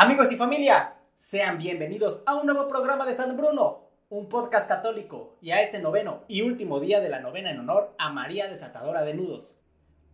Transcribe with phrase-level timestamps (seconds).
[0.00, 5.36] Amigos y familia, sean bienvenidos a un nuevo programa de San Bruno, un podcast católico,
[5.42, 9.02] y a este noveno y último día de la novena en honor a María Desatadora
[9.02, 9.56] de Nudos.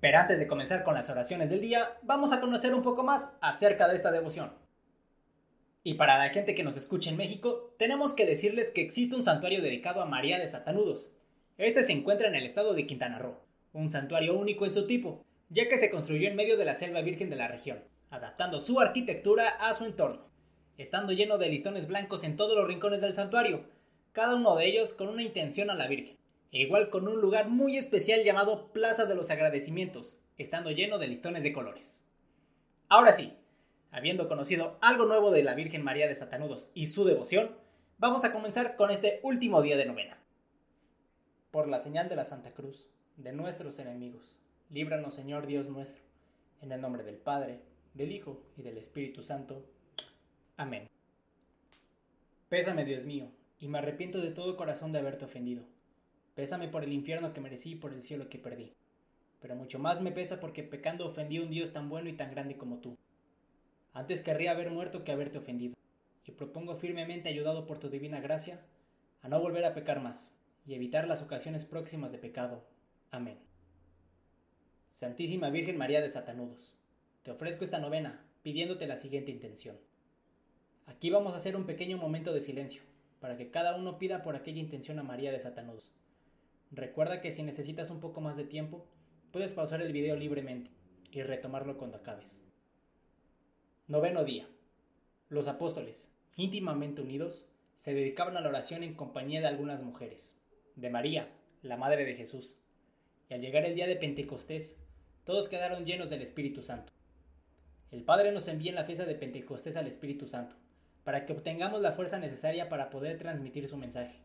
[0.00, 3.36] Pero antes de comenzar con las oraciones del día, vamos a conocer un poco más
[3.42, 4.54] acerca de esta devoción.
[5.82, 9.22] Y para la gente que nos escucha en México, tenemos que decirles que existe un
[9.22, 11.10] santuario dedicado a María de Satanudos.
[11.58, 13.38] Este se encuentra en el estado de Quintana Roo,
[13.74, 17.02] un santuario único en su tipo, ya que se construyó en medio de la selva
[17.02, 20.22] virgen de la región adaptando su arquitectura a su entorno,
[20.78, 23.64] estando lleno de listones blancos en todos los rincones del santuario,
[24.12, 26.16] cada uno de ellos con una intención a la Virgen,
[26.52, 31.08] e igual con un lugar muy especial llamado Plaza de los Agradecimientos, estando lleno de
[31.08, 32.04] listones de colores.
[32.88, 33.36] Ahora sí,
[33.90, 37.56] habiendo conocido algo nuevo de la Virgen María de Satanudos y su devoción,
[37.98, 40.18] vamos a comenzar con este último día de novena.
[41.50, 44.38] Por la señal de la Santa Cruz, de nuestros enemigos,
[44.70, 46.02] líbranos Señor Dios nuestro,
[46.62, 47.60] en el nombre del Padre,
[47.94, 49.64] del Hijo y del Espíritu Santo.
[50.56, 50.88] Amén.
[52.48, 55.64] Pésame, Dios mío, y me arrepiento de todo corazón de haberte ofendido.
[56.34, 58.72] Pésame por el infierno que merecí y por el cielo que perdí.
[59.40, 62.30] Pero mucho más me pesa porque pecando ofendí a un Dios tan bueno y tan
[62.30, 62.96] grande como tú.
[63.92, 65.74] Antes querría haber muerto que haberte ofendido,
[66.26, 68.60] y propongo firmemente, ayudado por tu divina gracia,
[69.22, 70.36] a no volver a pecar más,
[70.66, 72.64] y evitar las ocasiones próximas de pecado.
[73.12, 73.38] Amén.
[74.88, 76.74] Santísima Virgen María de Satanudos
[77.24, 79.78] te ofrezco esta novena pidiéndote la siguiente intención.
[80.84, 82.82] Aquí vamos a hacer un pequeño momento de silencio,
[83.18, 85.90] para que cada uno pida por aquella intención a María de Satanudos.
[86.70, 88.86] Recuerda que si necesitas un poco más de tiempo,
[89.32, 90.70] puedes pausar el video libremente
[91.12, 92.44] y retomarlo cuando acabes.
[93.88, 94.46] Noveno día.
[95.30, 100.42] Los apóstoles, íntimamente unidos, se dedicaban a la oración en compañía de algunas mujeres,
[100.76, 102.58] de María, la Madre de Jesús.
[103.30, 104.84] Y al llegar el día de Pentecostés,
[105.24, 106.92] todos quedaron llenos del Espíritu Santo
[107.94, 110.56] el Padre nos envía en la fiesta de Pentecostés al Espíritu Santo,
[111.04, 114.18] para que obtengamos la fuerza necesaria para poder transmitir su mensaje.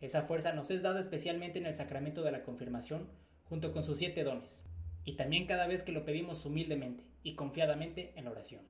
[0.00, 3.08] Esa fuerza nos es dada especialmente en el sacramento de la confirmación,
[3.48, 4.66] junto con sus siete dones,
[5.04, 8.62] y también cada vez que lo pedimos humildemente y confiadamente en la oración.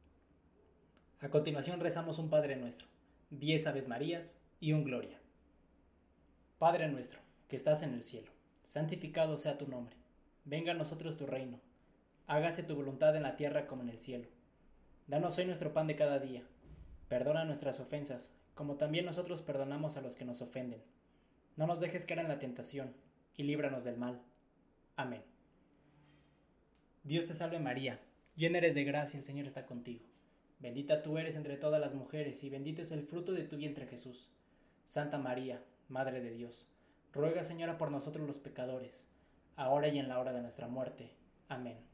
[1.20, 2.86] A continuación rezamos un Padre nuestro,
[3.28, 5.20] diez Aves Marías y un Gloria.
[6.56, 8.32] Padre nuestro, que estás en el cielo,
[8.62, 9.96] santificado sea tu nombre,
[10.46, 11.60] venga a nosotros tu reino
[12.26, 14.28] hágase tu voluntad en la tierra como en el cielo.
[15.06, 16.42] Danos hoy nuestro pan de cada día.
[17.08, 20.82] Perdona nuestras ofensas, como también nosotros perdonamos a los que nos ofenden.
[21.56, 22.94] No nos dejes caer en la tentación,
[23.36, 24.22] y líbranos del mal.
[24.96, 25.22] Amén.
[27.02, 28.00] Dios te salve María,
[28.36, 30.06] llena eres de gracia, el Señor está contigo.
[30.58, 33.86] Bendita tú eres entre todas las mujeres, y bendito es el fruto de tu vientre
[33.86, 34.30] Jesús.
[34.84, 36.66] Santa María, Madre de Dios,
[37.12, 39.08] ruega Señora por nosotros los pecadores,
[39.56, 41.10] ahora y en la hora de nuestra muerte.
[41.48, 41.93] Amén.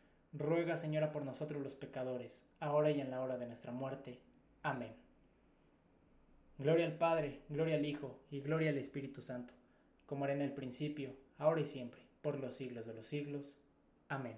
[0.33, 4.19] ruega Señora por nosotros los pecadores, ahora y en la hora de nuestra muerte.
[4.63, 4.93] Amén.
[6.57, 9.53] Gloria al Padre, gloria al Hijo y gloria al Espíritu Santo,
[10.05, 13.59] como era en el principio, ahora y siempre, por los siglos de los siglos.
[14.07, 14.37] Amén.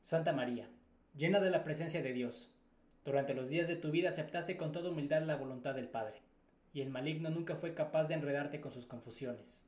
[0.00, 0.68] Santa María,
[1.16, 2.50] llena de la presencia de Dios,
[3.04, 6.20] durante los días de tu vida aceptaste con toda humildad la voluntad del Padre,
[6.74, 9.64] y el maligno nunca fue capaz de enredarte con sus confusiones.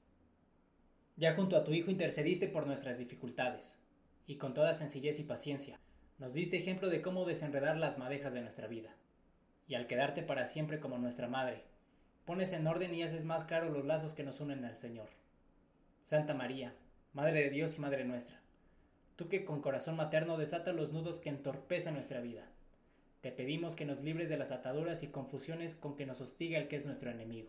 [1.16, 3.83] Ya junto a tu Hijo intercediste por nuestras dificultades,
[4.26, 5.80] y con toda sencillez y paciencia,
[6.18, 8.96] nos diste ejemplo de cómo desenredar las madejas de nuestra vida
[9.66, 11.64] y al quedarte para siempre como nuestra Madre,
[12.24, 15.08] pones en orden y haces más claros los lazos que nos unen al Señor.
[16.02, 16.74] Santa María,
[17.12, 18.40] Madre de Dios y Madre nuestra,
[19.16, 22.46] tú que con corazón materno desatas los nudos que entorpecen nuestra vida,
[23.20, 26.68] te pedimos que nos libres de las ataduras y confusiones con que nos hostiga el
[26.68, 27.48] que es nuestro enemigo.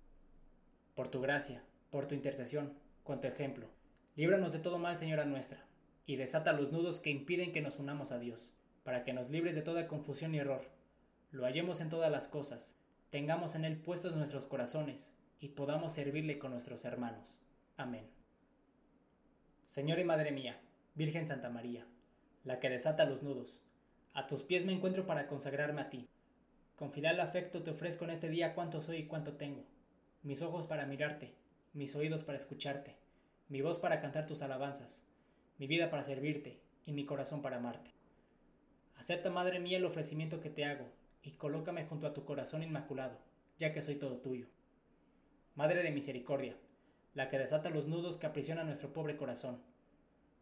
[0.96, 2.74] Por tu gracia, por tu intercesión,
[3.04, 3.68] con tu ejemplo,
[4.16, 5.66] líbranos de todo mal, Señora nuestra,
[6.06, 8.54] y desata los nudos que impiden que nos unamos a Dios,
[8.84, 10.76] para que nos libres de toda confusión y error
[11.36, 12.78] lo hallemos en todas las cosas,
[13.10, 17.42] tengamos en Él puestos nuestros corazones y podamos servirle con nuestros hermanos.
[17.76, 18.08] Amén.
[19.66, 20.62] Señor y Madre mía,
[20.94, 21.86] Virgen Santa María,
[22.46, 23.60] la que desata los nudos,
[24.14, 26.08] a tus pies me encuentro para consagrarme a ti.
[26.78, 29.66] Con filial afecto te ofrezco en este día cuánto soy y cuánto tengo,
[30.24, 31.34] mis ojos para mirarte,
[31.74, 32.96] mis oídos para escucharte,
[33.50, 35.04] mi voz para cantar tus alabanzas,
[35.58, 37.92] mi vida para servirte y mi corazón para amarte.
[38.98, 40.86] Acepta, Madre mía, el ofrecimiento que te hago
[41.24, 43.18] y colócame junto a tu corazón inmaculado,
[43.60, 44.48] ya que soy todo tuyo.
[45.56, 46.56] Madre de misericordia,
[47.14, 49.62] la que desata los nudos que aprisionan nuestro pobre corazón,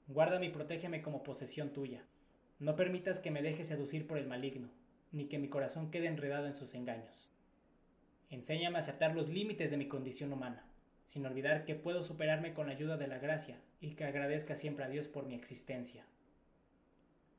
[0.07, 2.03] guárdame y protégeme como posesión tuya.
[2.59, 4.69] No permitas que me deje seducir por el maligno,
[5.11, 7.29] ni que mi corazón quede enredado en sus engaños.
[8.29, 10.65] Enséñame a aceptar los límites de mi condición humana,
[11.03, 14.85] sin olvidar que puedo superarme con la ayuda de la gracia y que agradezca siempre
[14.85, 16.05] a Dios por mi existencia.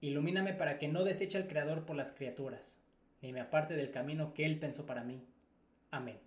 [0.00, 2.78] Ilumíname para que no deseche al Creador por las criaturas,
[3.22, 5.22] ni me aparte del camino que Él pensó para mí.
[5.90, 6.19] Amén.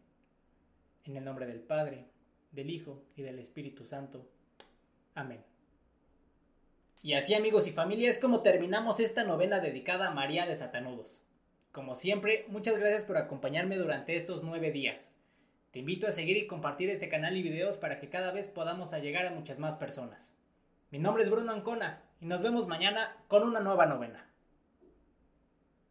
[1.05, 2.05] En el nombre del Padre,
[2.51, 4.27] del Hijo y del Espíritu Santo.
[5.13, 5.43] Amén.
[7.03, 11.23] Y así amigos y familia es como terminamos esta novena dedicada a María de Satanudos.
[11.71, 15.13] Como siempre, muchas gracias por acompañarme durante estos nueve días.
[15.77, 18.91] Te invito a seguir y compartir este canal y videos para que cada vez podamos
[18.93, 20.35] llegar a muchas más personas.
[20.89, 24.27] Mi nombre es Bruno Ancona y nos vemos mañana con una nueva novena.